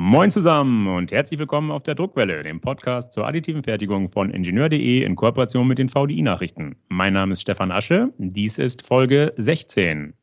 [0.00, 5.02] Moin zusammen und herzlich willkommen auf der Druckwelle, dem Podcast zur additiven Fertigung von Ingenieur.de
[5.02, 6.76] in Kooperation mit den VDI-Nachrichten.
[6.86, 10.14] Mein Name ist Stefan Asche, dies ist Folge 16.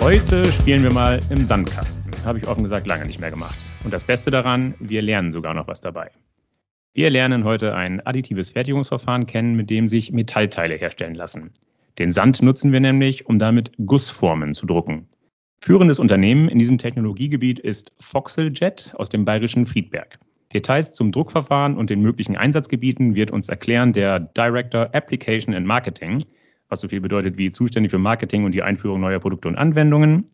[0.00, 2.10] Heute spielen wir mal im Sandkasten.
[2.24, 3.58] Habe ich offen gesagt lange nicht mehr gemacht.
[3.84, 6.10] Und das Beste daran, wir lernen sogar noch was dabei.
[6.96, 11.50] Wir lernen heute ein additives Fertigungsverfahren kennen, mit dem sich Metallteile herstellen lassen.
[11.98, 15.06] Den Sand nutzen wir nämlich, um damit Gussformen zu drucken.
[15.60, 20.18] Führendes Unternehmen in diesem Technologiegebiet ist Foxeljet aus dem bayerischen Friedberg.
[20.54, 26.24] Details zum Druckverfahren und den möglichen Einsatzgebieten wird uns erklären der Director Application and Marketing,
[26.70, 30.24] was so viel bedeutet wie zuständig für Marketing und die Einführung neuer Produkte und Anwendungen.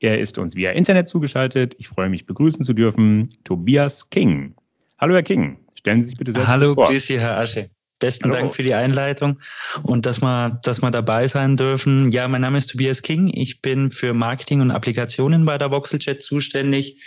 [0.00, 1.76] Er ist uns via Internet zugeschaltet.
[1.78, 4.56] Ich freue mich, begrüßen zu dürfen Tobias King.
[4.98, 5.61] Hallo, Herr King.
[5.82, 6.86] Stellen Sie sich bitte selbst Hallo, vor.
[6.86, 7.68] grüß Sie, Herr Asche.
[7.98, 8.36] Besten Hallo.
[8.36, 9.40] Dank für die Einleitung
[9.82, 12.12] und dass wir, dass wir dabei sein dürfen.
[12.12, 13.28] Ja, mein Name ist Tobias King.
[13.34, 17.02] Ich bin für Marketing und Applikationen bei der Voxeljet zuständig.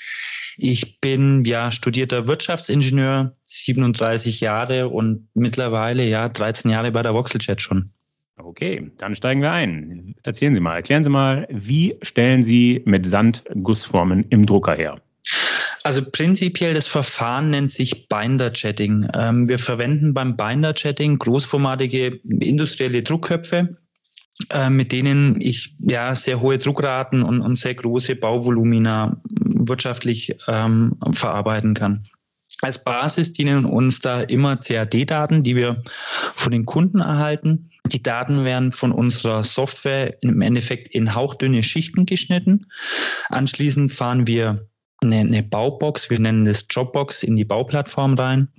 [0.58, 7.62] Ich bin ja studierter Wirtschaftsingenieur, 37 Jahre und mittlerweile ja 13 Jahre bei der Voxeljet
[7.62, 7.92] schon.
[8.38, 10.16] Okay, dann steigen wir ein.
[10.24, 15.02] Erzählen Sie mal, erklären Sie mal, wie stellen Sie mit Sand Gussformen im Drucker her?
[15.86, 19.08] Also prinzipiell das Verfahren nennt sich Binder-Chatting.
[19.14, 23.78] Ähm, wir verwenden beim Binder-Chatting großformatige industrielle Druckköpfe,
[24.50, 30.98] äh, mit denen ich ja sehr hohe Druckraten und, und sehr große Bauvolumina wirtschaftlich ähm,
[31.12, 32.08] verarbeiten kann.
[32.62, 35.84] Als Basis dienen uns da immer CAD-Daten, die wir
[36.34, 37.70] von den Kunden erhalten.
[37.92, 42.66] Die Daten werden von unserer Software im Endeffekt in hauchdünne Schichten geschnitten.
[43.30, 44.68] Anschließend fahren wir
[45.06, 48.50] eine, eine Baubox, wir nennen das Dropbox, in die Bauplattform rein.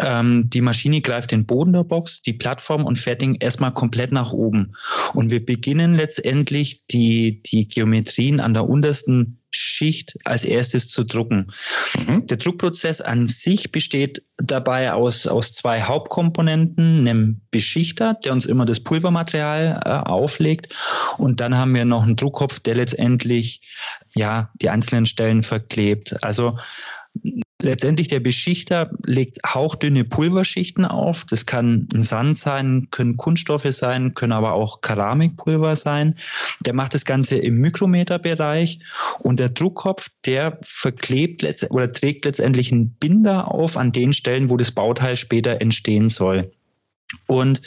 [0.00, 4.12] Ähm, die Maschine greift den Boden der Box, die Plattform und fährt ihn erstmal komplett
[4.12, 4.74] nach oben.
[5.12, 11.52] Und wir beginnen letztendlich die, die Geometrien an der untersten Schicht als erstes zu drucken.
[12.06, 12.26] Mhm.
[12.26, 18.64] Der Druckprozess an sich besteht dabei aus, aus zwei Hauptkomponenten, einem Beschichter, der uns immer
[18.64, 20.74] das Pulvermaterial äh, auflegt.
[21.18, 23.60] Und dann haben wir noch einen Druckkopf, der letztendlich
[24.14, 26.22] ja, die einzelnen Stellen verklebt.
[26.22, 26.56] Also
[27.62, 31.24] letztendlich der Beschichter legt hauchdünne Pulverschichten auf.
[31.24, 36.16] Das kann ein Sand sein, können Kunststoffe sein, können aber auch Keramikpulver sein.
[36.60, 38.80] Der macht das Ganze im Mikrometerbereich
[39.20, 44.56] und der Druckkopf, der verklebt oder trägt letztendlich einen Binder auf an den Stellen, wo
[44.56, 46.52] das Bauteil später entstehen soll.
[47.26, 47.62] Und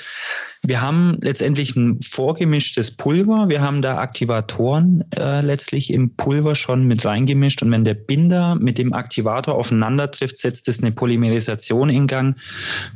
[0.63, 3.47] wir haben letztendlich ein vorgemischtes Pulver.
[3.47, 7.62] Wir haben da Aktivatoren äh, letztlich im Pulver schon mit reingemischt.
[7.62, 12.38] Und wenn der Binder mit dem Aktivator aufeinander trifft, setzt es eine Polymerisation in Gang.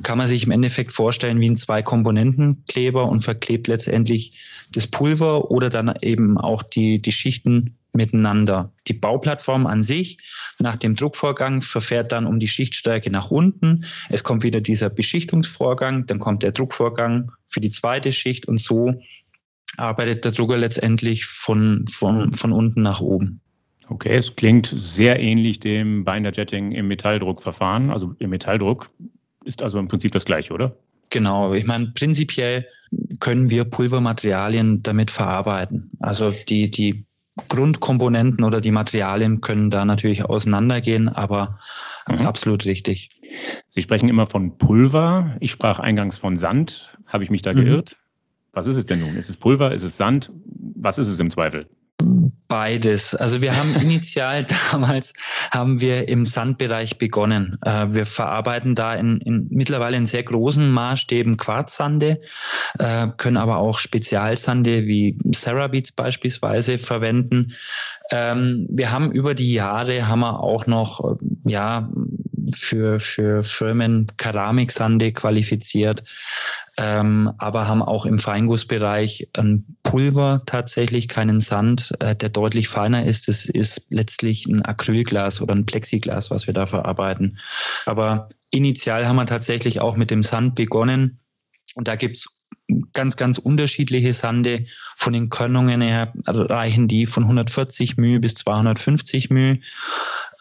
[0.03, 4.33] Kann man sich im Endeffekt vorstellen wie ein Zwei-Komponenten-Kleber und verklebt letztendlich
[4.73, 8.71] das Pulver oder dann eben auch die, die Schichten miteinander.
[8.87, 10.17] Die Bauplattform an sich
[10.59, 13.85] nach dem Druckvorgang verfährt dann um die Schichtstärke nach unten.
[14.09, 19.01] Es kommt wieder dieser Beschichtungsvorgang, dann kommt der Druckvorgang für die zweite Schicht und so
[19.77, 23.41] arbeitet der Drucker letztendlich von, von, von unten nach oben.
[23.87, 27.89] Okay, es klingt sehr ähnlich dem Binder-Jetting im Metalldruckverfahren.
[27.89, 28.89] Also im Metalldruck
[29.43, 30.77] ist also im Prinzip das gleiche, oder?
[31.09, 32.65] Genau, ich meine, prinzipiell
[33.19, 35.91] können wir Pulvermaterialien damit verarbeiten.
[35.99, 37.05] Also die, die
[37.47, 41.59] Grundkomponenten oder die Materialien können da natürlich auseinandergehen, aber
[42.07, 42.27] mhm.
[42.27, 43.09] absolut richtig.
[43.67, 45.37] Sie sprechen immer von Pulver.
[45.39, 46.97] Ich sprach eingangs von Sand.
[47.07, 47.65] Habe ich mich da mhm.
[47.65, 47.97] geirrt?
[48.53, 49.15] Was ist es denn nun?
[49.15, 49.71] Ist es Pulver?
[49.71, 50.31] Ist es Sand?
[50.75, 51.69] Was ist es im Zweifel?
[52.51, 53.15] Beides.
[53.15, 55.13] Also wir haben initial damals
[55.51, 57.57] haben wir im Sandbereich begonnen.
[57.63, 62.19] Äh, wir verarbeiten da in, in mittlerweile in sehr großen Maßstäben Quarzsande,
[62.77, 67.53] äh, können aber auch Spezialsande wie Cerabeats beispielsweise verwenden.
[68.11, 71.89] Ähm, wir haben über die Jahre haben wir auch noch ja
[72.53, 76.03] für für Firmen Keramiksande qualifiziert
[76.83, 83.05] ähm, aber haben auch im Feingussbereich ein Pulver tatsächlich, keinen Sand, äh, der deutlich feiner
[83.05, 83.27] ist.
[83.27, 87.37] Das ist letztlich ein Acrylglas oder ein Plexiglas, was wir da verarbeiten.
[87.85, 91.19] Aber initial haben wir tatsächlich auch mit dem Sand begonnen.
[91.75, 92.41] Und da gibt's
[92.93, 94.65] ganz, ganz unterschiedliche Sande.
[94.95, 99.59] Von den Körnungen her reichen die von 140 μ bis 250 μ.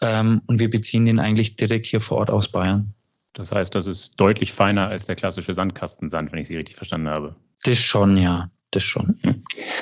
[0.01, 2.95] Ähm, und wir beziehen den eigentlich direkt hier vor Ort aus Bayern.
[3.33, 7.09] Das heißt, das ist deutlich feiner als der klassische Sandkastensand, wenn ich Sie richtig verstanden
[7.09, 7.35] habe.
[7.63, 8.49] Das schon, ja.
[8.71, 9.19] Das schon.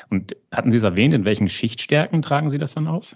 [0.10, 3.16] Und hatten Sie es erwähnt, in welchen Schichtstärken tragen Sie das dann auf?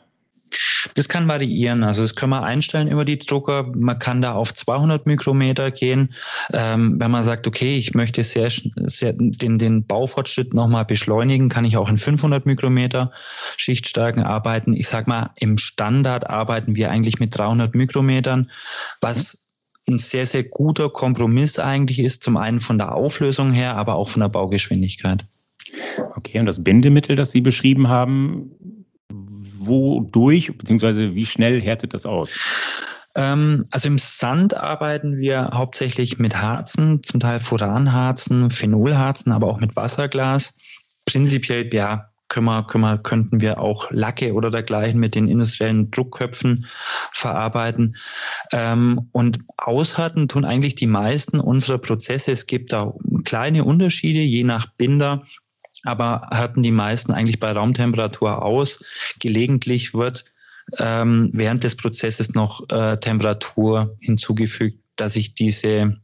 [0.95, 1.83] Das kann variieren.
[1.83, 3.71] Also das können wir einstellen über die Drucker.
[3.75, 6.13] Man kann da auf 200 Mikrometer gehen.
[6.51, 11.65] Ähm, wenn man sagt, okay, ich möchte sehr, sehr den, den Baufortschritt nochmal beschleunigen, kann
[11.65, 13.11] ich auch in 500 Mikrometer
[13.57, 14.73] Schichtstärken arbeiten.
[14.73, 18.51] Ich sag mal, im Standard arbeiten wir eigentlich mit 300 Mikrometern,
[19.01, 19.42] was
[19.87, 24.09] ein sehr, sehr guter Kompromiss eigentlich ist, zum einen von der Auflösung her, aber auch
[24.09, 25.25] von der Baugeschwindigkeit.
[26.15, 28.51] Okay, und das Bindemittel, das Sie beschrieben haben,
[29.09, 31.15] wodurch bzw.
[31.15, 32.31] wie schnell härtet das aus?
[33.15, 39.59] Ähm, also im Sand arbeiten wir hauptsächlich mit Harzen, zum Teil Furanharzen, Phenolharzen, aber auch
[39.59, 40.53] mit Wasserglas.
[41.05, 45.91] Prinzipiell, ja, können wir, können wir, könnten wir auch Lacke oder dergleichen mit den industriellen
[45.91, 46.65] Druckköpfen
[47.11, 47.95] verarbeiten.
[48.51, 52.31] Ähm, und aushärten tun eigentlich die meisten unserer Prozesse.
[52.31, 52.93] Es gibt da
[53.23, 55.23] kleine Unterschiede je nach Binder
[55.85, 58.81] aber hatten die meisten eigentlich bei Raumtemperatur aus.
[59.19, 60.23] Gelegentlich wird
[60.77, 65.97] ähm, während des Prozesses noch äh, Temperatur hinzugefügt, dass ich diese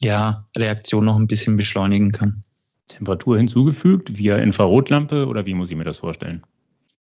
[0.00, 2.44] ja, Reaktion noch ein bisschen beschleunigen kann.
[2.88, 6.44] Temperatur hinzugefügt via Infrarotlampe oder wie muss ich mir das vorstellen?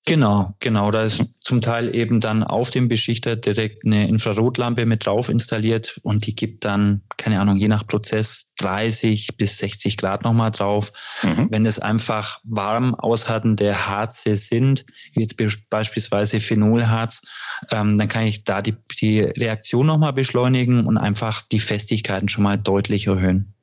[0.08, 0.90] Genau, genau.
[0.90, 6.00] Da ist zum Teil eben dann auf dem Beschichter direkt eine Infrarotlampe mit drauf installiert
[6.02, 10.92] und die gibt dann, keine Ahnung, je nach Prozess 30 bis 60 Grad nochmal drauf.
[11.22, 11.50] Mhm.
[11.52, 15.38] Wenn es einfach warm aushärtende Harze sind, wie jetzt
[15.70, 17.22] beispielsweise Phenolharz,
[17.70, 22.44] ähm, dann kann ich da die, die Reaktion nochmal beschleunigen und einfach die Festigkeiten schon
[22.44, 23.54] mal deutlich erhöhen.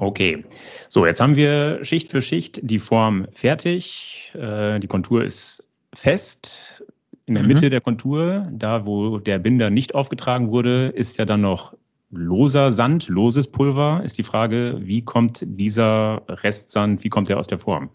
[0.00, 0.44] Okay,
[0.88, 4.32] so jetzt haben wir Schicht für Schicht die Form fertig.
[4.32, 6.84] Äh, die Kontur ist fest.
[7.26, 7.48] In der mhm.
[7.48, 11.74] Mitte der Kontur, da wo der Binder nicht aufgetragen wurde, ist ja dann noch
[12.12, 14.00] loser Sand, loses Pulver.
[14.04, 17.90] Ist die Frage, wie kommt dieser Restsand, wie kommt er aus der Form?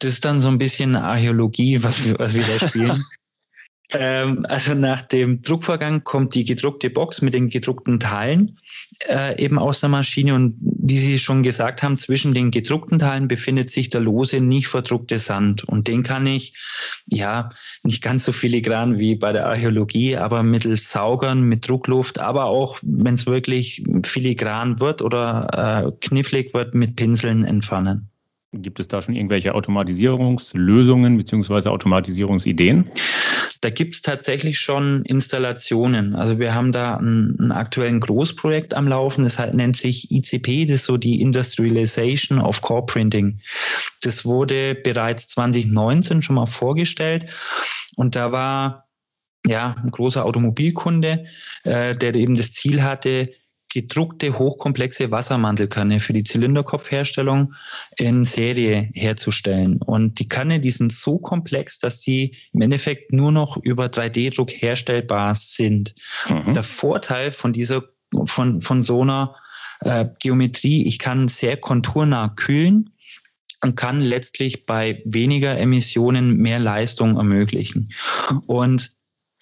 [0.00, 3.02] Das ist dann so ein bisschen Archäologie, was wir, was wir da spielen.
[3.90, 8.58] Ähm, also nach dem Druckvorgang kommt die gedruckte Box mit den gedruckten Teilen
[9.08, 13.28] äh, eben aus der Maschine und wie Sie schon gesagt haben, zwischen den gedruckten Teilen
[13.28, 16.54] befindet sich der lose, nicht verdruckte Sand und den kann ich
[17.06, 17.50] ja
[17.82, 22.78] nicht ganz so filigran wie bei der Archäologie, aber mittels Saugern mit Druckluft, aber auch
[22.82, 28.10] wenn es wirklich filigran wird oder äh, knifflig wird, mit Pinseln entfernen.
[28.52, 31.68] Gibt es da schon irgendwelche Automatisierungslösungen bzw.
[31.68, 32.90] Automatisierungsideen?
[33.60, 36.14] Da gibt es tatsächlich schon Installationen.
[36.14, 40.64] Also wir haben da ein, ein aktuellen Großprojekt am Laufen, das halt, nennt sich ICP,
[40.64, 43.40] das ist so die Industrialization of Core Printing.
[44.00, 47.26] Das wurde bereits 2019 schon mal vorgestellt
[47.96, 48.88] und da war
[49.46, 51.26] ja ein großer Automobilkunde,
[51.64, 53.30] äh, der eben das Ziel hatte,
[53.72, 57.54] gedruckte hochkomplexe Wassermantelkanne für die Zylinderkopfherstellung
[57.96, 59.80] in Serie herzustellen.
[59.82, 64.50] Und die Kanne, die sind so komplex, dass die im Endeffekt nur noch über 3D-Druck
[64.50, 65.94] herstellbar sind.
[66.28, 66.54] Mhm.
[66.54, 67.84] Der Vorteil von dieser,
[68.24, 69.36] von, von so einer
[69.80, 72.90] äh, Geometrie, ich kann sehr konturnah kühlen
[73.62, 77.90] und kann letztlich bei weniger Emissionen mehr Leistung ermöglichen.
[78.46, 78.92] Und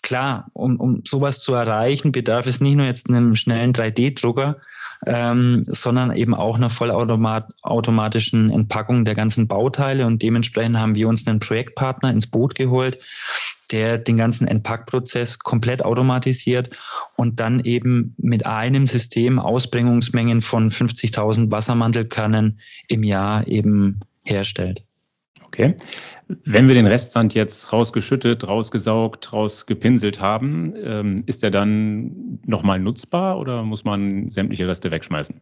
[0.07, 4.57] klar, um, um sowas zu erreichen, bedarf es nicht nur jetzt einem schnellen 3D-Drucker,
[5.05, 10.07] ähm, sondern eben auch einer vollautomatischen Entpackung der ganzen Bauteile.
[10.07, 13.01] Und dementsprechend haben wir uns einen Projektpartner ins Boot geholt,
[13.73, 16.71] der den ganzen Entpackprozess komplett automatisiert
[17.17, 24.85] und dann eben mit einem System Ausbringungsmengen von 50.000 Wassermantelkannen im Jahr eben herstellt.
[25.45, 25.75] Okay.
[26.29, 33.39] Wenn wir den Restsand jetzt rausgeschüttet, rausgesaugt, rausgepinselt haben, ähm, ist der dann nochmal nutzbar
[33.39, 35.41] oder muss man sämtliche Reste wegschmeißen?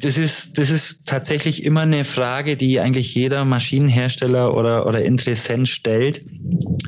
[0.00, 5.68] Das ist, das ist tatsächlich immer eine Frage, die eigentlich jeder Maschinenhersteller oder, oder Interessent
[5.68, 6.24] stellt.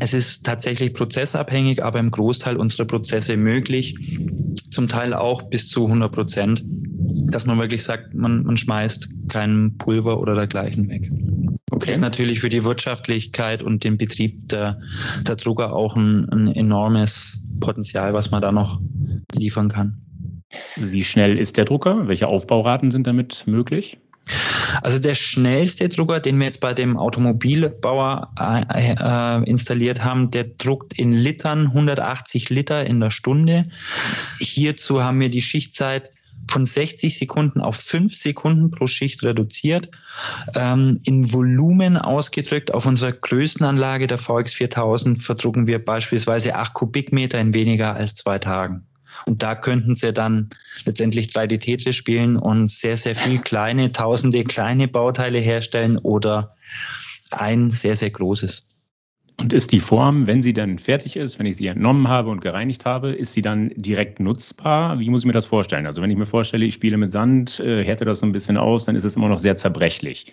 [0.00, 3.94] Es ist tatsächlich prozessabhängig, aber im Großteil unserer Prozesse möglich,
[4.70, 6.64] zum Teil auch bis zu 100 Prozent,
[7.30, 11.10] dass man wirklich sagt, man, man schmeißt kein Pulver oder dergleichen weg.
[11.80, 11.92] Okay.
[11.92, 14.78] Ist natürlich für die Wirtschaftlichkeit und den Betrieb der,
[15.26, 18.78] der Drucker auch ein, ein enormes Potenzial, was man da noch
[19.34, 19.96] liefern kann.
[20.76, 22.06] Wie schnell ist der Drucker?
[22.06, 23.98] Welche Aufbauraten sind damit möglich?
[24.82, 30.44] Also der schnellste Drucker, den wir jetzt bei dem Automobilbauer äh, äh, installiert haben, der
[30.44, 33.70] druckt in Litern 180 Liter in der Stunde.
[34.38, 36.10] Hierzu haben wir die Schichtzeit
[36.48, 39.88] von 60 Sekunden auf 5 Sekunden pro Schicht reduziert.
[40.54, 47.40] Ähm, in Volumen ausgedrückt, auf unserer größten Anlage der VX4000 verdrucken wir beispielsweise 8 Kubikmeter
[47.40, 48.84] in weniger als zwei Tagen.
[49.26, 50.50] Und da könnten sie dann
[50.84, 56.56] letztendlich 3D-Tetris spielen und sehr, sehr viel kleine, tausende kleine Bauteile herstellen oder
[57.30, 58.64] ein sehr, sehr großes.
[59.40, 62.42] Und ist die Form, wenn sie dann fertig ist, wenn ich sie entnommen habe und
[62.42, 64.98] gereinigt habe, ist sie dann direkt nutzbar?
[64.98, 65.86] Wie muss ich mir das vorstellen?
[65.86, 68.58] Also wenn ich mir vorstelle, ich spiele mit Sand, äh, härte das so ein bisschen
[68.58, 70.26] aus, dann ist es immer noch sehr zerbrechlich.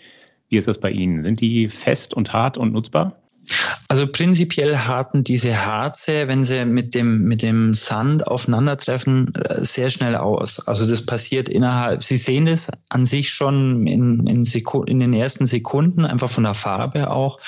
[0.49, 1.21] Wie ist das bei Ihnen?
[1.21, 3.15] Sind die fest und hart und nutzbar?
[3.87, 9.89] Also prinzipiell harten diese Harze, wenn sie mit dem, mit dem Sand aufeinandertreffen, äh, sehr
[9.89, 10.59] schnell aus.
[10.67, 15.45] Also das passiert innerhalb, Sie sehen das an sich schon in, in, in den ersten
[15.45, 17.39] Sekunden, einfach von der Farbe auch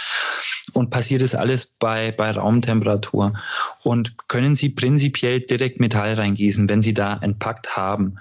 [0.74, 3.34] und passiert das alles bei, bei Raumtemperatur.
[3.84, 8.20] Und können Sie prinzipiell direkt Metall reingießen, wenn Sie da entpackt haben.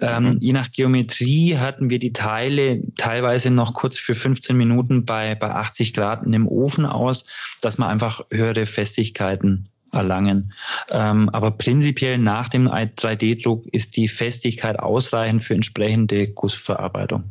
[0.00, 0.38] Ähm, mhm.
[0.40, 5.50] je nach Geometrie hatten wir die Teile teilweise noch kurz für 15 Minuten bei, bei
[5.50, 7.26] 80 Grad in dem Ofen aus,
[7.60, 10.52] dass man einfach höhere Festigkeiten erlangen.
[10.90, 17.24] Ähm, aber prinzipiell nach dem 3D-Druck ist die Festigkeit ausreichend für entsprechende Gussverarbeitung.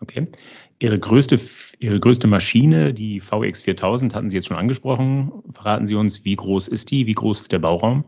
[0.00, 0.26] Okay.
[0.80, 1.38] Ihre größte,
[1.78, 5.30] Ihre größte Maschine, die VX 4000, hatten Sie jetzt schon angesprochen.
[5.50, 7.06] Verraten Sie uns, wie groß ist die?
[7.06, 8.04] Wie groß ist der Bauraum?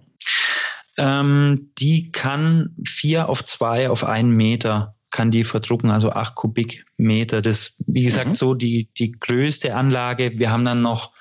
[0.96, 7.42] Ähm, die kann vier auf zwei auf einen Meter kann die verdrucken, also acht Kubikmeter.
[7.42, 8.34] Das, wie gesagt, mhm.
[8.34, 10.38] so die, die größte Anlage.
[10.38, 11.12] Wir haben dann noch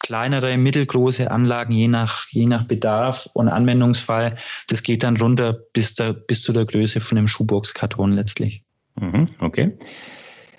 [0.00, 4.38] kleinere, mittelgroße Anlagen, je nach, je nach Bedarf und Anwendungsfall.
[4.68, 8.64] Das geht dann runter bis, der, bis zu der Größe von dem Schuhboxkarton letztlich.
[8.98, 9.76] Mhm, okay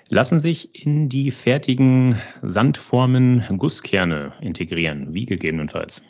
[0.08, 6.02] lassen sich in die fertigen Sandformen Gusskerne integrieren, wie gegebenenfalls?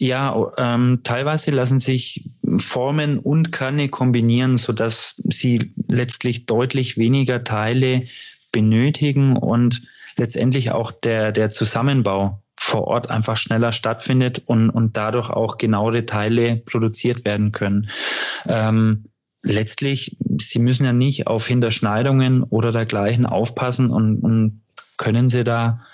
[0.00, 8.06] Ja, ähm, teilweise lassen sich Formen und Kerne kombinieren, sodass sie letztlich deutlich weniger Teile
[8.52, 9.82] benötigen und
[10.16, 16.06] letztendlich auch der, der Zusammenbau vor Ort einfach schneller stattfindet und, und dadurch auch genauere
[16.06, 17.90] Teile produziert werden können.
[18.46, 19.06] Ähm,
[19.48, 24.62] letztlich, Sie müssen ja nicht auf Hinterschneidungen oder dergleichen aufpassen und, und
[24.96, 25.84] können Sie da,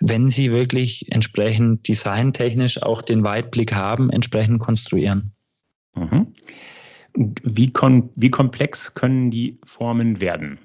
[0.00, 5.32] wenn Sie wirklich entsprechend designtechnisch auch den Weitblick haben, entsprechend konstruieren.
[5.94, 6.34] Mhm.
[7.14, 10.58] Wie, kon wie komplex können die Formen werden?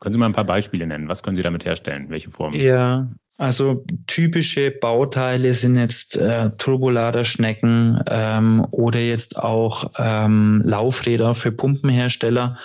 [0.00, 1.08] Können Sie mal ein paar Beispiele nennen?
[1.08, 2.06] Was können Sie damit herstellen?
[2.08, 2.58] Welche Formen?
[2.60, 11.52] Ja, also typische Bauteile sind jetzt äh, Turboladerschnecken ähm, oder jetzt auch ähm, Laufräder für
[11.52, 12.58] Pumpenhersteller.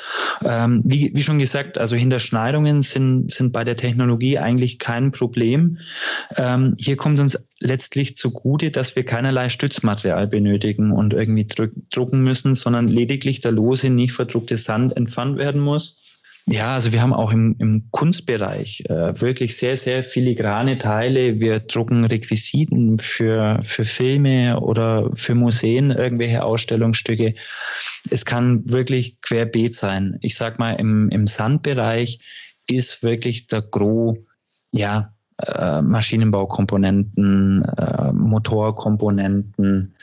[0.43, 5.77] Ähm, wie, wie schon gesagt, also Hinterschneidungen sind, sind bei der Technologie eigentlich kein Problem.
[6.37, 11.47] Ähm, hier kommt uns letztlich zugute, dass wir keinerlei Stützmaterial benötigen und irgendwie
[11.91, 16.02] drucken müssen, sondern lediglich der lose, nicht verdruckte Sand entfernt werden muss.
[16.45, 21.39] Ja, also wir haben auch im, im Kunstbereich äh, wirklich sehr, sehr filigrane Teile.
[21.39, 27.35] Wir drucken Requisiten für, für Filme oder für Museen, irgendwelche Ausstellungsstücke.
[28.09, 30.17] Es kann wirklich querbeet sein.
[30.21, 32.19] Ich sag mal, im, im Sandbereich
[32.69, 34.17] ist wirklich der Gros,
[34.73, 39.95] ja, äh, Maschinenbaukomponenten, äh, Motorkomponenten,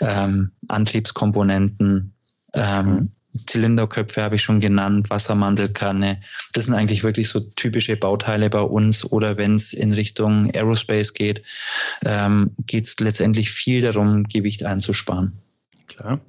[0.00, 2.12] ähm, Antriebskomponenten,
[2.52, 3.12] ähm, mhm.
[3.46, 6.20] Zylinderköpfe habe ich schon genannt, Wassermantelkanne.
[6.52, 9.04] Das sind eigentlich wirklich so typische Bauteile bei uns.
[9.04, 11.42] Oder wenn es in Richtung Aerospace geht,
[12.04, 15.32] ähm, geht es letztendlich viel darum, Gewicht einzusparen.
[15.86, 16.20] Klar.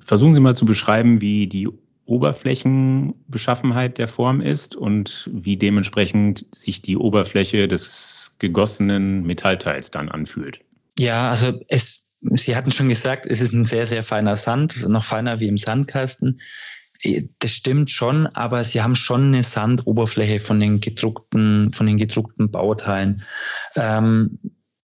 [0.00, 1.68] Versuchen Sie mal zu beschreiben, wie die
[2.06, 10.60] Oberflächenbeschaffenheit der Form ist und wie dementsprechend sich die Oberfläche des gegossenen Metallteils dann anfühlt.
[10.98, 15.04] Ja, also es Sie hatten schon gesagt, es ist ein sehr, sehr feiner Sand, noch
[15.04, 16.40] feiner wie im Sandkasten.
[17.02, 21.98] Äh, das stimmt schon, aber sie haben schon eine Sandoberfläche von den gedruckten, von den
[21.98, 23.22] gedruckten Bauteilen.
[23.76, 24.38] Ähm,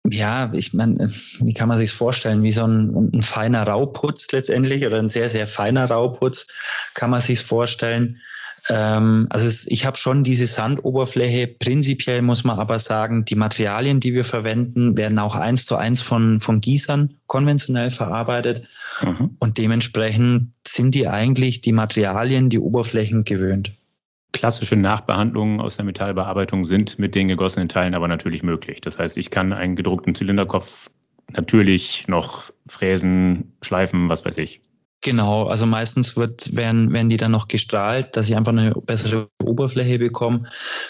[0.07, 1.09] ja, ich meine,
[1.39, 2.41] wie kann man sich vorstellen?
[2.41, 6.47] Wie so ein, ein, feiner Rauputz letztendlich oder ein sehr, sehr feiner Rauputz
[6.93, 8.19] kann man sich vorstellen.
[8.69, 11.47] Ähm, also es, ich habe schon diese Sandoberfläche.
[11.47, 16.01] Prinzipiell muss man aber sagen, die Materialien, die wir verwenden, werden auch eins zu eins
[16.01, 18.67] von, von Gießern konventionell verarbeitet.
[19.03, 19.35] Mhm.
[19.39, 23.73] Und dementsprechend sind die eigentlich die Materialien, die Oberflächen gewöhnt.
[24.31, 28.79] Klassische Nachbehandlungen aus der Metallbearbeitung sind mit den gegossenen Teilen aber natürlich möglich.
[28.81, 30.91] Das heißt, ich kann einen gedruckten Zylinderkopf
[31.31, 34.61] natürlich noch fräsen, schleifen, was weiß ich.
[35.01, 39.29] Genau, also meistens wird, werden, werden die dann noch gestrahlt, dass ich einfach eine bessere
[39.41, 40.43] Oberfläche bekomme.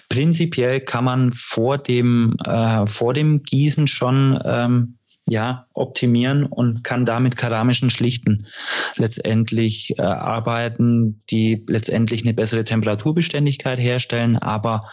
[0.10, 4.96] Prinzipiell kann man vor dem, äh, vor dem Gießen schon ähm,
[5.30, 8.48] ja, optimieren und kann damit keramischen Schlichten
[8.96, 14.89] letztendlich äh, arbeiten, die letztendlich eine bessere Temperaturbeständigkeit herstellen, aber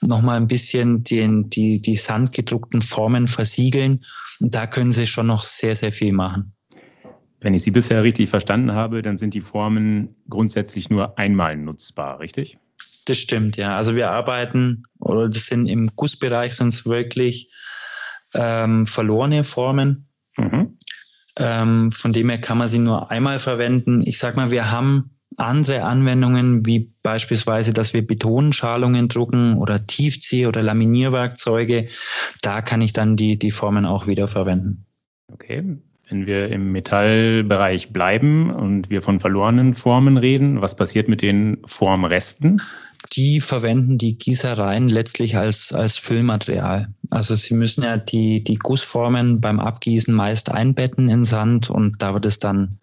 [0.00, 4.04] nochmal ein bisschen den, die, die sandgedruckten Formen versiegeln.
[4.40, 6.55] Und da können sie schon noch sehr, sehr viel machen.
[7.40, 12.18] Wenn ich Sie bisher richtig verstanden habe, dann sind die Formen grundsätzlich nur einmal nutzbar,
[12.20, 12.58] richtig?
[13.04, 13.76] Das stimmt, ja.
[13.76, 17.52] Also wir arbeiten, oder das sind im Gussbereich sind es wirklich
[18.34, 20.08] ähm, verlorene Formen.
[20.36, 20.76] Mhm.
[21.38, 24.02] Ähm, von dem her kann man sie nur einmal verwenden.
[24.04, 30.46] Ich sag mal, wir haben andere Anwendungen, wie beispielsweise, dass wir Betonschalungen drucken oder Tiefzieh-
[30.46, 31.88] oder Laminierwerkzeuge.
[32.42, 34.86] Da kann ich dann die, die Formen auch wieder verwenden.
[35.32, 35.78] Okay.
[36.08, 41.58] Wenn wir im Metallbereich bleiben und wir von verlorenen Formen reden, was passiert mit den
[41.66, 42.62] Formresten?
[43.12, 46.88] Die verwenden die Gießereien letztlich als, als Füllmaterial.
[47.10, 52.14] Also sie müssen ja die, die Gussformen beim Abgießen meist einbetten in Sand und da
[52.14, 52.78] wird es dann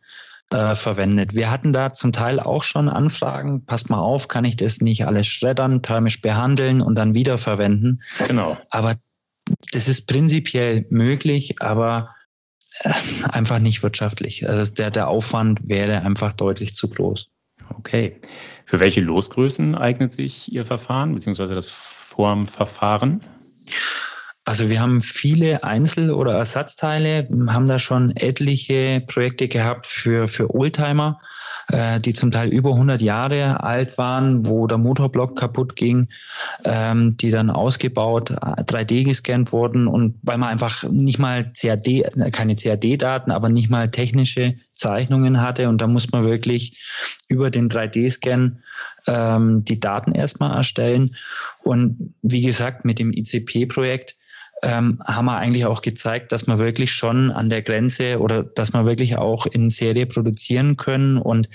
[0.52, 1.34] äh, verwendet.
[1.34, 5.08] Wir hatten da zum Teil auch schon Anfragen, passt mal auf, kann ich das nicht
[5.08, 8.02] alles schreddern, thermisch behandeln und dann wiederverwenden?
[8.28, 8.58] Genau.
[8.70, 8.96] Aber
[9.72, 12.10] das ist prinzipiell möglich, aber
[13.30, 14.48] einfach nicht wirtschaftlich.
[14.48, 17.30] Also der, der Aufwand wäre einfach deutlich zu groß.
[17.78, 18.20] Okay.
[18.66, 21.54] Für welche Losgrößen eignet sich Ihr Verfahren bzw.
[21.54, 23.22] das Formverfahren?
[24.46, 30.54] Also wir haben viele Einzel- oder Ersatzteile, haben da schon etliche Projekte gehabt für, für
[30.54, 31.22] Oldtimer,
[31.70, 36.08] äh, die zum Teil über 100 Jahre alt waren, wo der Motorblock kaputt ging,
[36.66, 42.56] ähm, die dann ausgebaut, 3D gescannt wurden und weil man einfach nicht mal CAD, keine
[42.56, 46.80] CAD-Daten, aber nicht mal technische Zeichnungen hatte und da muss man wirklich
[47.28, 48.58] über den 3D-Scan
[49.08, 51.16] ähm, die Daten erstmal erstellen.
[51.64, 54.16] Und wie gesagt mit dem ICP-Projekt
[54.64, 58.74] ähm, haben wir eigentlich auch gezeigt, dass wir wirklich schon an der Grenze oder dass
[58.74, 61.50] wir wirklich auch in Serie produzieren können und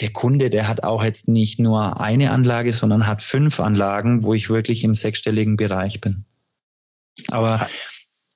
[0.00, 4.32] der Kunde, der hat auch jetzt nicht nur eine Anlage, sondern hat fünf Anlagen, wo
[4.34, 6.24] ich wirklich im sechsstelligen Bereich bin.
[7.30, 7.68] Aber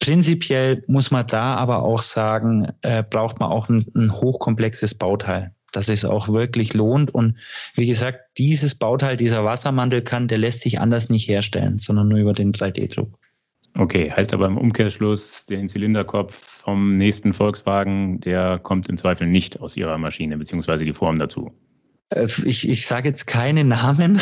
[0.00, 5.54] prinzipiell muss man da aber auch sagen, äh, braucht man auch ein, ein hochkomplexes Bauteil
[5.74, 7.12] dass es auch wirklich lohnt.
[7.12, 7.36] Und
[7.74, 12.18] wie gesagt, dieses Bauteil, dieser Wassermantel kann, der lässt sich anders nicht herstellen, sondern nur
[12.18, 13.18] über den 3D-Druck.
[13.76, 19.60] Okay, heißt aber im Umkehrschluss, den Zylinderkopf vom nächsten Volkswagen, der kommt im Zweifel nicht
[19.60, 21.52] aus Ihrer Maschine, beziehungsweise die Form dazu.
[22.10, 24.20] Äh, ich, ich sage jetzt keine Namen.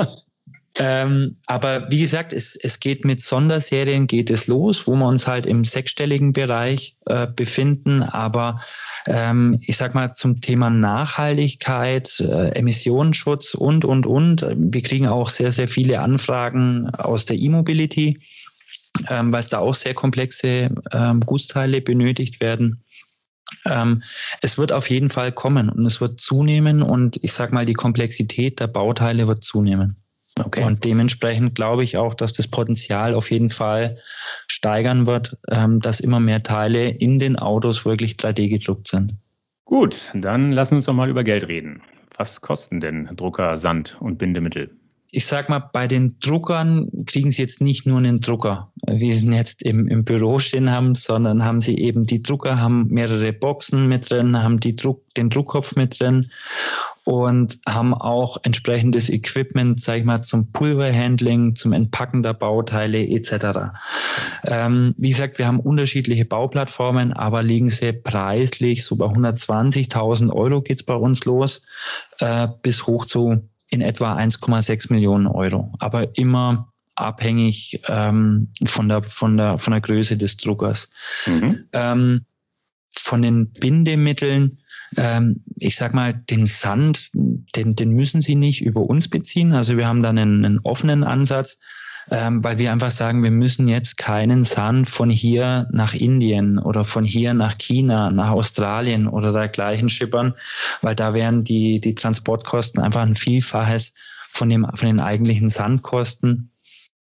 [0.78, 5.26] ähm, aber wie gesagt, es, es geht mit Sonderserien geht es los, wo wir uns
[5.26, 8.02] halt im sechsstelligen Bereich äh, befinden.
[8.02, 8.62] Aber
[9.06, 14.46] ähm, ich sag mal zum Thema Nachhaltigkeit, äh, Emissionsschutz und, und, und.
[14.56, 18.18] Wir kriegen auch sehr, sehr viele Anfragen aus der E-Mobility
[19.08, 22.84] ähm, weil es da auch sehr komplexe ähm, Gussteile benötigt werden.
[23.64, 24.02] Ähm,
[24.42, 27.74] es wird auf jeden Fall kommen und es wird zunehmen und ich sage mal, die
[27.74, 29.96] Komplexität der Bauteile wird zunehmen.
[30.38, 30.64] Okay.
[30.64, 33.98] Und dementsprechend glaube ich auch, dass das Potenzial auf jeden Fall
[34.46, 39.14] steigern wird, ähm, dass immer mehr Teile in den Autos wirklich 3D gedruckt sind.
[39.64, 41.82] Gut, dann lassen wir uns doch mal über Geld reden.
[42.16, 44.70] Was kosten denn Drucker, Sand und Bindemittel?
[45.12, 49.26] Ich sag mal, bei den Druckern kriegen sie jetzt nicht nur einen Drucker, wie sie
[49.26, 53.32] ihn jetzt im, im Büro stehen haben, sondern haben sie eben, die Drucker haben mehrere
[53.32, 56.30] Boxen mit drin, haben die Druck, den Druckkopf mit drin
[57.04, 63.72] und haben auch entsprechendes Equipment, sag ich mal, zum Pulverhandling, zum Entpacken der Bauteile etc.
[64.44, 70.60] Ähm, wie gesagt, wir haben unterschiedliche Bauplattformen, aber liegen sie preislich so bei 120.000 Euro
[70.62, 71.62] geht's bei uns los,
[72.20, 79.02] äh, bis hoch zu in etwa 1,6 Millionen Euro, aber immer abhängig ähm, von, der,
[79.04, 80.90] von, der, von der Größe des Druckers.
[81.26, 81.64] Mhm.
[81.72, 82.26] Ähm,
[82.98, 84.58] von den Bindemitteln,
[84.96, 89.52] ähm, ich sag mal, den Sand, den, den müssen Sie nicht über uns beziehen.
[89.52, 91.58] Also wir haben dann einen, einen offenen Ansatz
[92.10, 96.84] ähm, weil wir einfach sagen, wir müssen jetzt keinen Sand von hier nach Indien oder
[96.84, 100.34] von hier nach China, nach Australien oder dergleichen schippern,
[100.82, 103.94] weil da wären die, die Transportkosten einfach ein Vielfaches
[104.28, 106.52] von, dem, von den eigentlichen Sandkosten.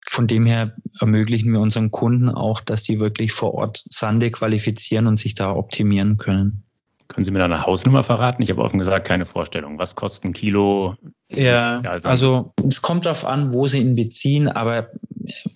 [0.06, 5.06] Von dem her ermöglichen wir unseren Kunden auch, dass die wirklich vor Ort Sande qualifizieren
[5.06, 6.64] und sich da optimieren können.
[7.10, 8.40] Können Sie mir da eine Hausnummer verraten?
[8.40, 9.78] Ich habe offen gesagt keine Vorstellung.
[9.80, 10.94] Was kostet ein Kilo?
[11.28, 14.90] Ja, also es kommt darauf an, wo Sie ihn beziehen, aber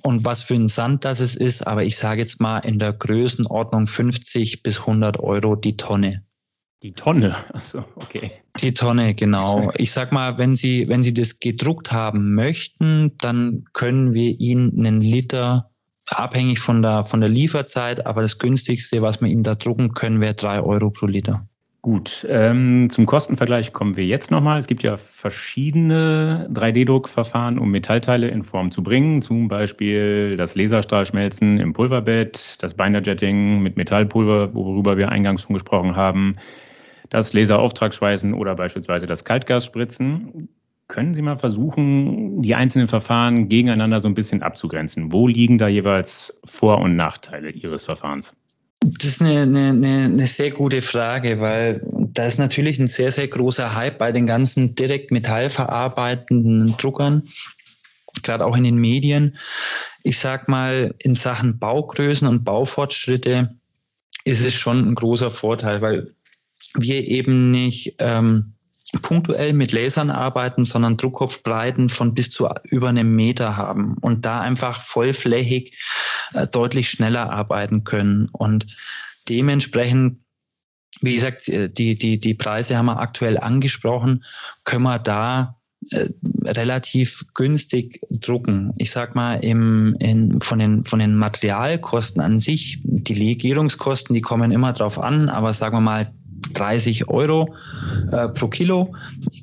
[0.03, 1.64] und was für ein Sand das es ist.
[1.64, 6.25] Aber ich sage jetzt mal in der Größenordnung 50 bis 100 Euro die Tonne.
[6.83, 8.33] Die Tonne, also okay.
[8.61, 9.71] Die Tonne, genau.
[9.77, 14.85] Ich sag mal, wenn Sie, wenn Sie das gedruckt haben möchten, dann können wir Ihnen
[14.85, 15.71] einen Liter
[16.11, 20.21] abhängig von der, von der Lieferzeit, aber das günstigste, was wir Ihnen da drucken können,
[20.21, 21.47] wäre drei Euro pro Liter.
[21.85, 24.59] Gut, ähm, zum Kostenvergleich kommen wir jetzt nochmal.
[24.59, 29.21] Es gibt ja verschiedene 3D-Druckverfahren, um Metallteile in Form zu bringen.
[29.21, 35.95] Zum Beispiel das Laserstrahlschmelzen im Pulverbett, das Binderjetting mit Metallpulver, worüber wir eingangs schon gesprochen
[35.95, 36.37] haben,
[37.11, 40.49] das Laserauftragsschweißen oder beispielsweise das Kaltgasspritzen.
[40.88, 45.12] Können Sie mal versuchen, die einzelnen Verfahren gegeneinander so ein bisschen abzugrenzen?
[45.12, 48.35] Wo liegen da jeweils Vor- und Nachteile Ihres Verfahrens?
[48.81, 53.29] Das ist eine, eine, eine sehr gute Frage, weil da ist natürlich ein sehr, sehr
[53.29, 57.29] großer Hype bei den ganzen direkt metallverarbeitenden Druckern,
[58.23, 59.38] gerade auch in den Medien.
[60.03, 63.57] Ich sag mal, in Sachen Baugrößen und Baufortschritte
[64.25, 66.14] ist es schon ein großer Vorteil, weil
[66.75, 68.54] wir eben nicht ähm,
[69.02, 74.40] punktuell mit Lasern arbeiten, sondern Druckkopfbreiten von bis zu über einem Meter haben und da
[74.40, 75.76] einfach vollflächig
[76.35, 78.28] äh, deutlich schneller arbeiten können.
[78.33, 78.66] Und
[79.28, 80.18] dementsprechend,
[81.00, 84.24] wie gesagt, äh, die, die, die Preise haben wir aktuell angesprochen,
[84.64, 85.57] können wir da
[85.90, 86.09] äh,
[86.44, 88.72] relativ günstig drucken.
[88.78, 94.22] Ich sag mal, im, in, von, den, von den Materialkosten an sich, die Legierungskosten, die
[94.22, 96.12] kommen immer drauf an, aber sagen wir mal,
[96.52, 97.54] 30 Euro
[98.12, 98.94] äh, pro Kilo.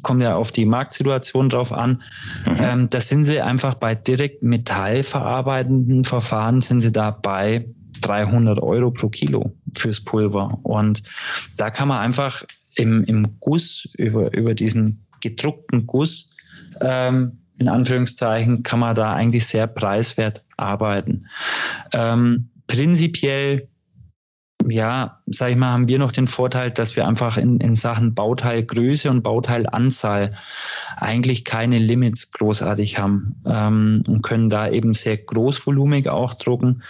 [0.02, 2.02] Kommt ja auf die Marktsituation drauf an.
[2.48, 2.58] Mhm.
[2.60, 7.66] Ähm, das sind sie einfach bei direkt metallverarbeitenden Verfahren sind sie da bei
[8.02, 10.60] 300 Euro pro Kilo fürs Pulver.
[10.64, 11.04] Und
[11.58, 12.44] da kann man einfach
[12.76, 16.36] im, im Guss, über, über diesen gedruckten Guss,
[16.82, 21.28] ähm, in Anführungszeichen, kann man da eigentlich sehr preiswert arbeiten.
[21.94, 23.68] Ähm, prinzipiell
[24.70, 28.14] ja, sag ich mal, haben wir noch den Vorteil, dass wir einfach in, in Sachen
[28.14, 30.36] Bauteilgröße und Bauteilanzahl
[30.98, 36.84] eigentlich keine Limits großartig haben ähm, und können da eben sehr großvolumig auch drucken.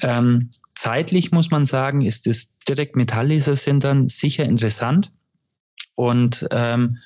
[0.00, 5.10] Ähm, zeitlich muss man sagen, ist das direkt Metalllaser-Sintern sicher interessant
[5.94, 6.98] und ähm,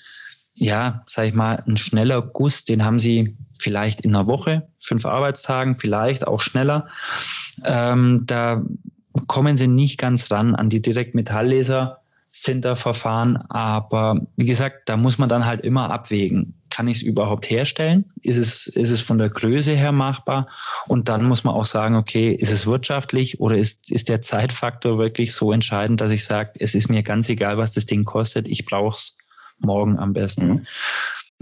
[0.54, 5.06] ja, sag ich mal, ein schneller Guss, den haben sie vielleicht in einer Woche, fünf
[5.06, 6.88] Arbeitstagen, vielleicht auch schneller.
[7.64, 8.62] Ähm, da
[9.26, 12.02] kommen sie nicht ganz ran an die Direktmetallleser
[12.60, 16.54] da Verfahren, aber wie gesagt, da muss man dann halt immer abwägen.
[16.70, 18.10] Kann ich es überhaupt herstellen?
[18.22, 20.48] Ist es, ist es von der Größe her machbar?
[20.86, 24.98] Und dann muss man auch sagen, okay, ist es wirtschaftlich oder ist, ist der Zeitfaktor
[24.98, 28.48] wirklich so entscheidend, dass ich sage, es ist mir ganz egal, was das Ding kostet,
[28.48, 29.16] ich brauche es
[29.58, 30.46] morgen am besten.
[30.46, 30.66] Mhm.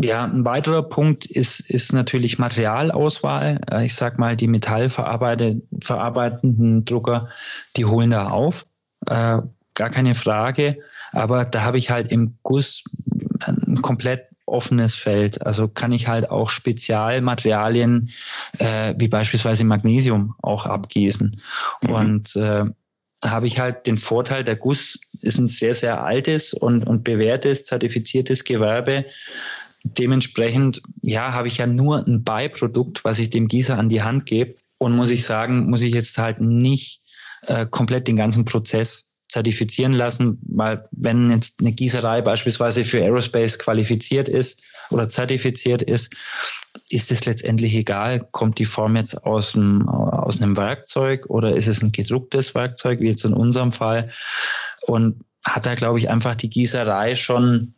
[0.03, 3.61] Ja, ein weiterer Punkt ist, ist natürlich Materialauswahl.
[3.71, 7.29] Äh, ich sag mal, die metallverarbeitenden Drucker,
[7.77, 8.67] die holen da auf.
[9.07, 9.39] Äh,
[9.75, 10.79] gar keine Frage.
[11.13, 12.85] Aber da habe ich halt im Guss
[13.41, 15.45] ein komplett offenes Feld.
[15.47, 18.11] Also kann ich halt auch Spezialmaterialien
[18.59, 21.41] äh, wie beispielsweise Magnesium auch abgießen.
[21.83, 21.91] Mhm.
[21.91, 22.65] Und äh,
[23.21, 27.05] da habe ich halt den Vorteil, der Guss ist ein sehr, sehr altes und, und
[27.05, 29.05] bewährtes, zertifiziertes Gewerbe.
[29.83, 34.27] Dementsprechend, ja, habe ich ja nur ein Beiprodukt, was ich dem Gießer an die Hand
[34.27, 34.57] gebe.
[34.79, 37.03] Und muss ich sagen, muss ich jetzt halt nicht
[37.43, 43.59] äh, komplett den ganzen Prozess zertifizieren lassen, weil wenn jetzt eine Gießerei beispielsweise für Aerospace
[43.59, 46.13] qualifiziert ist oder zertifiziert ist,
[46.89, 51.69] ist es letztendlich egal, kommt die Form jetzt aus einem, aus einem Werkzeug oder ist
[51.69, 54.11] es ein gedrucktes Werkzeug, wie jetzt in unserem Fall.
[54.83, 57.75] Und hat da, glaube ich, einfach die Gießerei schon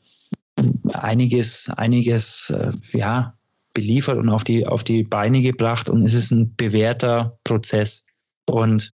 [0.93, 3.35] einiges, einiges, äh, ja,
[3.75, 8.05] beliefert und auf die, auf die Beine gebracht und es ist ein bewährter Prozess.
[8.47, 8.93] Und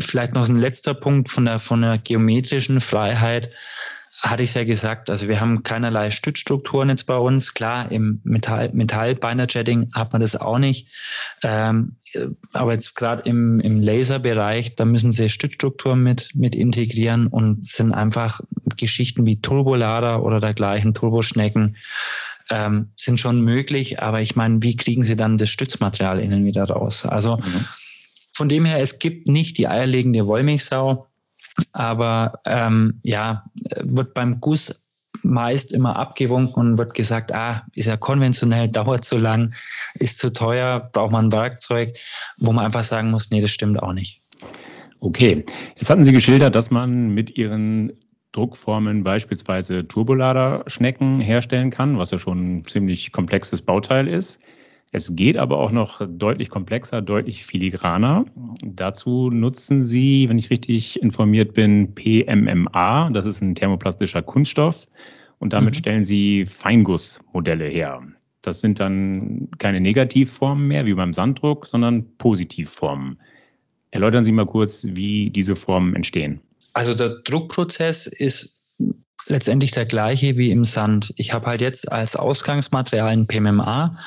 [0.00, 3.50] vielleicht noch ein letzter Punkt von der, von der geometrischen Freiheit
[4.20, 7.54] hatte ich es ja gesagt, also wir haben keinerlei Stützstrukturen jetzt bei uns.
[7.54, 10.88] Klar, im Metall, Metall Binder Jetting hat man das auch nicht.
[11.42, 11.96] Ähm,
[12.52, 17.92] aber jetzt gerade im, im Laserbereich, da müssen sie Stützstrukturen mit, mit integrieren und sind
[17.92, 18.40] einfach
[18.76, 21.76] Geschichten wie Turbolader oder dergleichen, Turboschnecken,
[22.50, 24.02] ähm, sind schon möglich.
[24.02, 27.04] Aber ich meine, wie kriegen sie dann das Stützmaterial innen wieder raus?
[27.04, 27.66] Also mhm.
[28.32, 31.07] von dem her, es gibt nicht die eierlegende Wollmilchsau
[31.72, 33.44] aber ähm, ja,
[33.80, 34.88] wird beim Guss
[35.22, 39.54] meist immer abgewunken und wird gesagt, ah, ist ja konventionell, dauert zu lang,
[39.94, 41.96] ist zu teuer, braucht man ein Werkzeug,
[42.38, 44.22] wo man einfach sagen muss, nee, das stimmt auch nicht.
[45.00, 45.44] Okay,
[45.76, 47.92] jetzt hatten Sie geschildert, dass man mit Ihren
[48.32, 54.40] Druckformen beispielsweise Turboladerschnecken herstellen kann, was ja schon ein ziemlich komplexes Bauteil ist.
[54.90, 58.24] Es geht aber auch noch deutlich komplexer, deutlich filigraner.
[58.64, 63.10] Dazu nutzen Sie, wenn ich richtig informiert bin, PMMA.
[63.10, 64.86] Das ist ein thermoplastischer Kunststoff.
[65.40, 65.78] Und damit mhm.
[65.78, 68.02] stellen Sie Feingussmodelle her.
[68.42, 73.18] Das sind dann keine Negativformen mehr wie beim Sanddruck, sondern Positivformen.
[73.90, 76.40] Erläutern Sie mal kurz, wie diese Formen entstehen.
[76.72, 78.57] Also der Druckprozess ist
[79.26, 81.12] letztendlich der gleiche wie im Sand.
[81.16, 83.98] Ich habe halt jetzt als Ausgangsmaterial ein PMMA,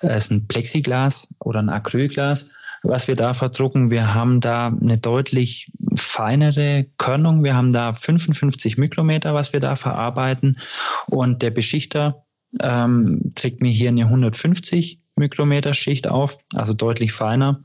[0.00, 2.50] das äh, ist ein Plexiglas oder ein Acrylglas,
[2.82, 3.90] was wir da verdrucken.
[3.90, 7.42] Wir haben da eine deutlich feinere Körnung.
[7.42, 10.58] Wir haben da 55 Mikrometer, was wir da verarbeiten.
[11.06, 12.24] Und der Beschichter
[12.60, 17.64] ähm, trägt mir hier eine 150 Mikrometer Schicht auf, also deutlich feiner.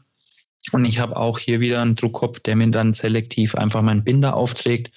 [0.72, 4.36] Und ich habe auch hier wieder einen Druckkopf, der mir dann selektiv einfach meinen Binder
[4.36, 4.92] aufträgt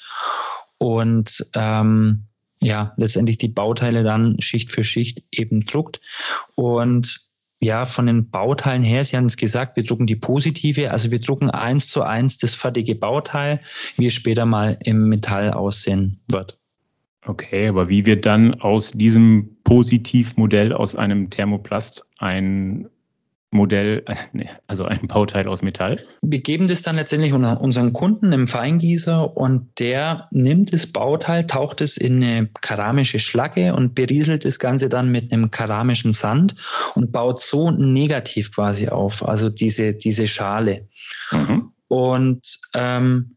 [0.79, 2.27] und ähm,
[2.63, 6.01] ja, letztendlich die Bauteile dann Schicht für Schicht eben druckt.
[6.55, 7.21] Und
[7.61, 11.21] ja, von den Bauteilen her, Sie haben es gesagt, wir drucken die positive, also wir
[11.21, 13.61] drucken eins zu eins das fertige Bauteil,
[13.97, 16.59] wie es später mal im Metall aussehen wird.
[17.25, 22.89] Okay, aber wie wird dann aus diesem Positivmodell aus einem Thermoplast ein
[23.51, 26.03] Modell, äh, also ein Bauteil aus Metall?
[26.23, 31.81] Wir geben das dann letztendlich unseren Kunden im Feingießer und der nimmt das Bauteil, taucht
[31.81, 36.57] es in eine keramische Schlacke und berieselt das Ganze dann mit einem keramischen Sand
[36.95, 40.89] und baut so negativ quasi auf, also diese, diese Schale.
[41.31, 41.73] Mhm.
[41.89, 43.36] Und ähm,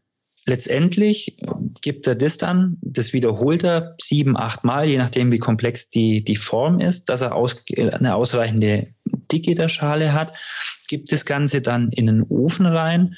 [0.50, 1.36] Letztendlich
[1.80, 6.24] gibt er das dann, das wiederholt er sieben, acht Mal, je nachdem, wie komplex die,
[6.24, 8.88] die Form ist, dass er aus, eine ausreichende
[9.30, 10.32] Dicke der Schale hat,
[10.88, 13.14] gibt das Ganze dann in den Ofen rein.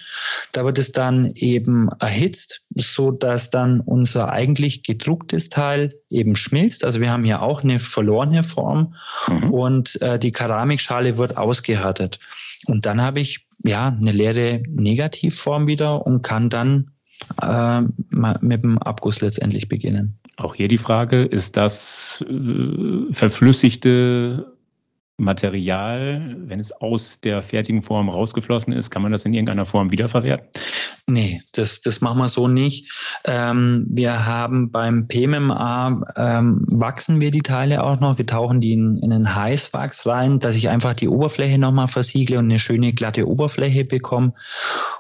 [0.53, 6.85] Da wird es dann eben erhitzt, so dass dann unser eigentlich gedrucktes Teil eben schmilzt.
[6.85, 8.95] Also wir haben hier auch eine verlorene Form
[9.27, 9.51] mhm.
[9.55, 12.19] und äh, die Keramikschale wird ausgehärtet.
[12.67, 16.92] Und dann habe ich ja eine leere Negativform wieder und kann dann
[17.41, 20.17] äh, mit dem Abguss letztendlich beginnen.
[20.37, 24.52] Auch hier die Frage, ist das äh, verflüssigte
[25.19, 29.93] Material, wenn es aus der fertigen Form rausgeflossen ist, kann man das in irgendeiner Form
[29.93, 30.49] wiederverwerten?
[31.07, 32.91] Nee, das, das machen wir so nicht.
[33.25, 38.19] Ähm, wir haben beim PMMA, ähm, wachsen wir die Teile auch noch.
[38.19, 42.39] Wir tauchen die in, in einen Heißwachs rein, dass ich einfach die Oberfläche nochmal versiegle
[42.39, 44.33] und eine schöne glatte Oberfläche bekomme.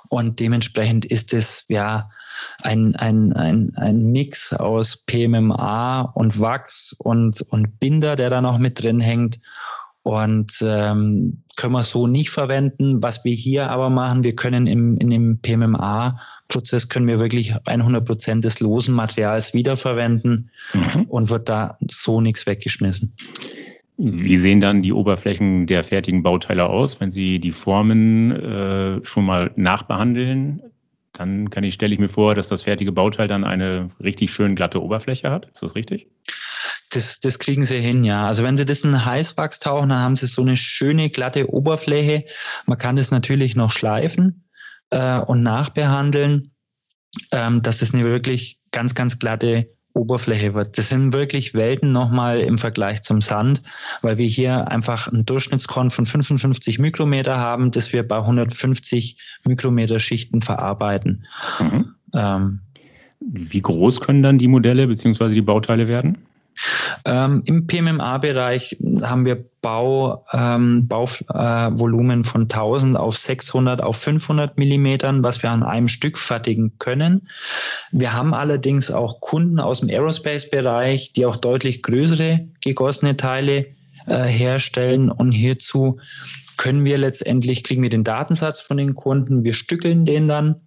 [0.08, 2.10] Und dementsprechend ist es ja
[2.62, 8.58] ein, ein, ein, ein Mix aus PMMA und Wachs und, und Binder, der da noch
[8.58, 9.40] mit drin hängt.
[10.04, 13.02] Und ähm, können wir so nicht verwenden.
[13.02, 18.04] Was wir hier aber machen, wir können im, in dem PMMA-Prozess können wir wirklich 100
[18.04, 21.04] Prozent des losen Materials wiederverwenden mhm.
[21.04, 23.14] und wird da so nichts weggeschmissen.
[23.98, 29.24] Wie sehen dann die Oberflächen der fertigen Bauteile aus, wenn Sie die Formen äh, schon
[29.24, 30.60] mal nachbehandeln?
[31.12, 34.56] Dann kann ich, stelle ich mir vor, dass das fertige Bauteil dann eine richtig schön
[34.56, 35.46] glatte Oberfläche hat.
[35.54, 36.08] Ist das richtig?
[36.92, 38.26] Das, das kriegen sie hin, ja.
[38.26, 42.24] Also wenn sie das in Heißwachs tauchen, dann haben sie so eine schöne glatte Oberfläche.
[42.66, 44.44] Man kann das natürlich noch schleifen
[44.90, 46.52] äh, und nachbehandeln,
[47.30, 50.78] ähm, dass es eine wirklich ganz, ganz glatte Oberfläche wird.
[50.78, 53.62] Das sind wirklich Welten nochmal im Vergleich zum Sand,
[54.00, 59.98] weil wir hier einfach einen Durchschnittskorn von 55 Mikrometer haben, das wir bei 150 Mikrometer
[59.98, 61.26] Schichten verarbeiten.
[61.60, 61.94] Mhm.
[62.14, 62.60] Ähm,
[63.20, 65.28] Wie groß können dann die Modelle bzw.
[65.28, 66.18] die Bauteile werden?
[67.04, 74.58] Ähm, Im PMMA-Bereich haben wir Bau, ähm, Bauvolumen äh, von 1000 auf 600 auf 500
[74.58, 77.28] Millimetern, was wir an einem Stück fertigen können.
[77.92, 83.66] Wir haben allerdings auch Kunden aus dem Aerospace-Bereich, die auch deutlich größere gegossene Teile
[84.06, 85.10] äh, herstellen.
[85.10, 86.00] Und hierzu
[86.56, 90.60] können wir letztendlich, kriegen wir den Datensatz von den Kunden, wir stückeln den dann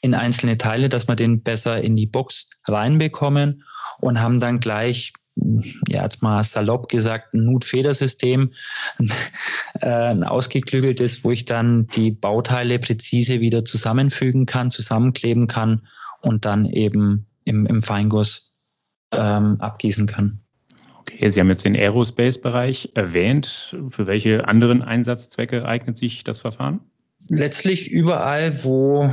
[0.00, 3.64] in einzelne Teile, dass wir den besser in die Box reinbekommen
[4.00, 5.12] und haben dann gleich
[5.88, 8.52] ja, jetzt mal salopp gesagt, ein Nut-Federsystem,
[9.80, 15.86] äh, ein ausgeklügeltes, wo ich dann die Bauteile präzise wieder zusammenfügen kann, zusammenkleben kann
[16.22, 18.52] und dann eben im, im Feinguss
[19.12, 20.40] ähm, abgießen kann.
[21.00, 23.76] Okay, Sie haben jetzt den Aerospace-Bereich erwähnt.
[23.88, 26.80] Für welche anderen Einsatzzwecke eignet sich das Verfahren?
[27.28, 29.12] Letztlich überall, wo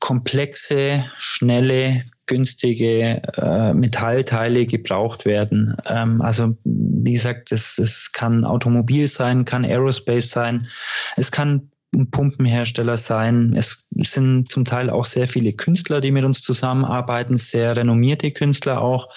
[0.00, 5.76] komplexe, schnelle, günstige äh, Metallteile gebraucht werden.
[5.86, 10.68] Ähm, also wie gesagt, es, es kann Automobil sein, kann Aerospace sein,
[11.16, 13.54] es kann ein Pumpenhersteller sein.
[13.56, 18.80] Es sind zum Teil auch sehr viele Künstler, die mit uns zusammenarbeiten, sehr renommierte Künstler
[18.80, 19.08] auch,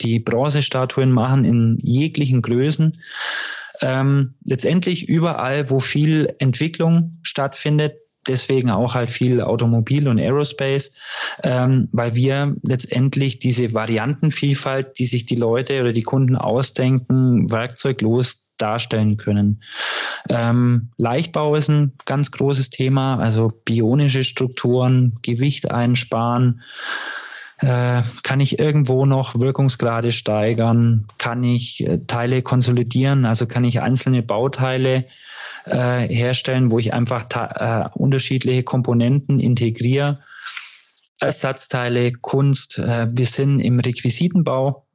[0.00, 3.00] die Bronzestatuen machen in jeglichen Größen.
[3.82, 7.96] Ähm, letztendlich überall, wo viel Entwicklung stattfindet,
[8.28, 10.92] deswegen auch halt viel Automobil und Aerospace,
[11.42, 18.46] ähm, weil wir letztendlich diese Variantenvielfalt, die sich die Leute oder die Kunden ausdenken, werkzeuglos
[18.58, 19.62] darstellen können.
[20.28, 26.62] Ähm, Leichtbau ist ein ganz großes Thema, also bionische Strukturen, Gewicht einsparen.
[27.58, 31.06] Äh, kann ich irgendwo noch Wirkungsgrade steigern?
[31.18, 33.24] Kann ich äh, Teile konsolidieren?
[33.24, 35.06] Also kann ich einzelne Bauteile
[35.64, 40.20] äh, herstellen, wo ich einfach äh, unterschiedliche Komponenten integriere.
[41.18, 42.76] Ersatzteile, Kunst.
[42.76, 44.86] Wir sind im Requisitenbau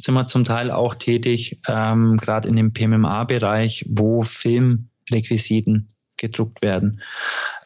[0.00, 7.02] sind wir zum Teil auch tätig, ähm, gerade in dem PMMA-Bereich, wo Filmrequisiten gedruckt werden.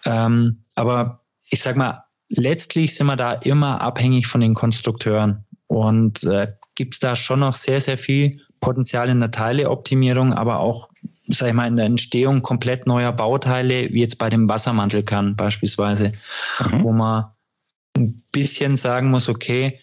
[0.05, 2.05] Ähm, aber ich sag mal,
[2.37, 5.45] letztlich sind wir da immer abhängig von den Konstrukteuren.
[5.67, 10.61] Und äh, gibt es da schon noch sehr, sehr viel Potenzial in der Teileoptimierung, aber
[10.61, 10.89] auch,
[11.27, 16.13] sag ich mal, in der Entstehung komplett neuer Bauteile, wie jetzt bei dem Wassermantelkern beispielsweise,
[16.61, 16.85] mhm.
[16.85, 17.27] wo man
[17.97, 19.79] ein bisschen sagen muss, okay,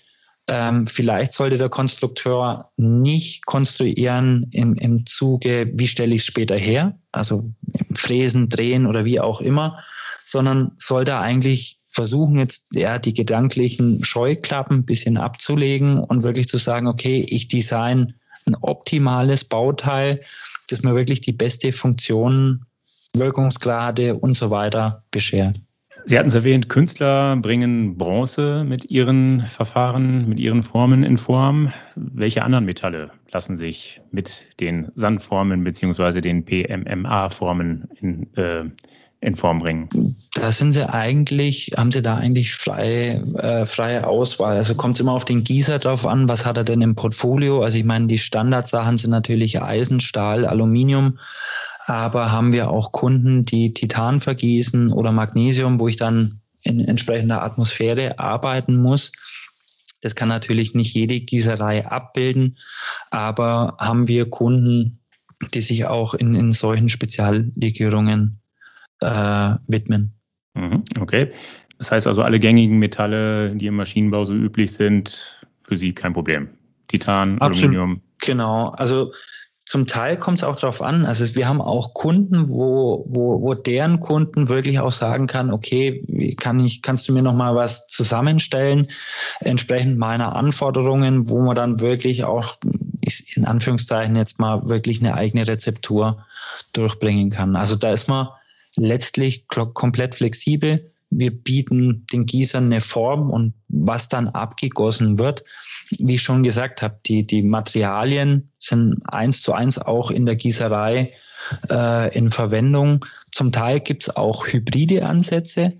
[0.47, 6.57] ähm, vielleicht sollte der Konstrukteur nicht konstruieren im, im Zuge, wie stelle ich es später
[6.57, 7.51] her, also
[7.93, 9.83] Fräsen, Drehen oder wie auch immer,
[10.23, 16.55] sondern sollte eigentlich versuchen jetzt ja die gedanklichen Scheuklappen ein bisschen abzulegen und wirklich zu
[16.55, 18.13] sagen, okay, ich design
[18.45, 20.21] ein optimales Bauteil,
[20.69, 22.63] das mir wirklich die beste Funktion,
[23.13, 25.59] Wirkungsgrade und so weiter beschert.
[26.05, 31.73] Sie hatten es erwähnt, Künstler bringen Bronze mit ihren Verfahren, mit ihren Formen in Form.
[31.97, 36.21] Welche anderen Metalle lassen sich mit den Sandformen bzw.
[36.21, 38.63] den PMMA-Formen in, äh,
[39.21, 40.15] in Form bringen?
[40.33, 44.57] Da sind sie eigentlich, haben sie da eigentlich frei, äh, freie Auswahl.
[44.57, 47.63] Also kommt es immer auf den Gießer drauf an, was hat er denn im Portfolio?
[47.63, 51.17] Also ich meine, die Standardsachen sind natürlich Eisen, Stahl, Aluminium
[51.89, 57.41] aber haben wir auch Kunden, die Titan vergießen oder Magnesium, wo ich dann in entsprechender
[57.41, 59.11] Atmosphäre arbeiten muss.
[60.01, 62.59] Das kann natürlich nicht jede Gießerei abbilden,
[63.09, 64.99] aber haben wir Kunden,
[65.55, 68.39] die sich auch in, in solchen Speziallegierungen
[69.01, 70.13] äh, widmen.
[70.53, 71.31] Mhm, okay.
[71.77, 76.13] Das heißt also, alle gängigen Metalle, die im Maschinenbau so üblich sind, für Sie kein
[76.13, 76.49] Problem.
[76.87, 77.69] Titan, Absolut.
[77.69, 78.01] Aluminium.
[78.19, 78.69] Genau.
[78.69, 79.13] Also
[79.69, 81.05] zum Teil kommt es auch darauf an.
[81.05, 86.35] Also wir haben auch Kunden, wo, wo, wo deren Kunden wirklich auch sagen kann, okay,
[86.37, 88.89] kann ich, kannst du mir noch mal was zusammenstellen,
[89.41, 92.57] entsprechend meiner Anforderungen, wo man dann wirklich auch
[93.35, 96.25] in Anführungszeichen jetzt mal wirklich eine eigene Rezeptur
[96.73, 97.55] durchbringen kann.
[97.55, 98.29] Also da ist man
[98.75, 100.91] letztlich komplett flexibel.
[101.11, 105.43] Wir bieten den Gießern eine Form und was dann abgegossen wird,
[105.97, 110.35] wie ich schon gesagt habe, die, die Materialien sind eins zu eins auch in der
[110.35, 111.11] Gießerei
[111.69, 113.05] äh, in Verwendung.
[113.31, 115.73] Zum Teil gibt es auch hybride Ansätze,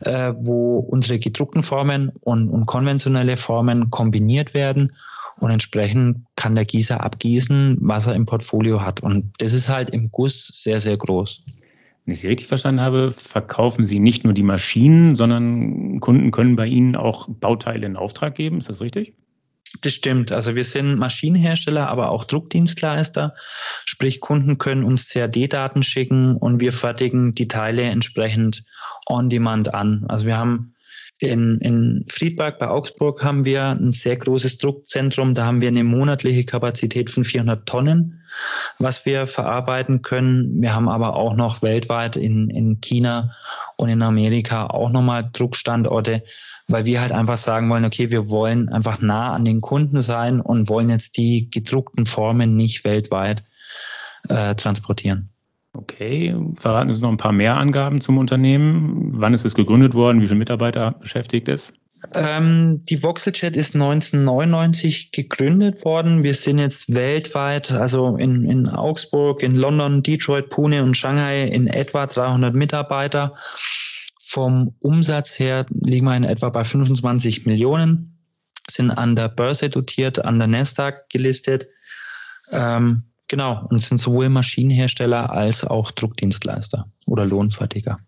[0.00, 4.92] äh, wo unsere gedruckten Formen und, und konventionelle Formen kombiniert werden.
[5.38, 9.00] Und entsprechend kann der Gießer abgießen, was er im Portfolio hat.
[9.00, 11.42] Und das ist halt im Guss sehr, sehr groß.
[12.06, 16.54] Wenn ich Sie richtig verstanden habe, verkaufen Sie nicht nur die Maschinen, sondern Kunden können
[16.54, 18.58] bei Ihnen auch Bauteile in Auftrag geben.
[18.58, 19.14] Ist das richtig?
[19.80, 20.30] Das stimmt.
[20.30, 23.34] Also wir sind Maschinenhersteller, aber auch Druckdienstleister.
[23.84, 28.62] Sprich, Kunden können uns CAD-Daten schicken und wir fertigen die Teile entsprechend
[29.06, 30.04] on demand an.
[30.08, 30.75] Also wir haben
[31.18, 35.34] in, in Friedberg bei Augsburg haben wir ein sehr großes Druckzentrum.
[35.34, 38.22] Da haben wir eine monatliche Kapazität von 400 Tonnen,
[38.78, 40.60] was wir verarbeiten können.
[40.60, 43.34] Wir haben aber auch noch weltweit in, in China
[43.76, 46.22] und in Amerika auch nochmal Druckstandorte
[46.68, 50.40] weil wir halt einfach sagen wollen, okay, wir wollen einfach nah an den Kunden sein
[50.40, 53.44] und wollen jetzt die gedruckten Formen nicht weltweit
[54.28, 55.30] äh, transportieren.
[55.78, 59.08] Okay, verraten Sie noch ein paar mehr Angaben zum Unternehmen.
[59.12, 60.22] Wann ist es gegründet worden?
[60.22, 61.74] Wie viele Mitarbeiter beschäftigt es?
[62.14, 66.22] Ähm, die Voxelchat ist 1999 gegründet worden.
[66.22, 71.66] Wir sind jetzt weltweit, also in, in Augsburg, in London, Detroit, Pune und Shanghai in
[71.66, 73.34] etwa 300 Mitarbeiter.
[74.20, 78.18] Vom Umsatz her liegen wir in etwa bei 25 Millionen,
[78.70, 81.68] sind an der Börse dotiert, an der Nasdaq gelistet.
[82.50, 87.98] Ähm, genau, und sind sowohl Maschinenhersteller als auch Druckdienstleister oder Lohnfertiger.